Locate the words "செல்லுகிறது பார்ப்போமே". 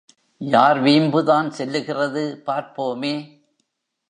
1.49-3.13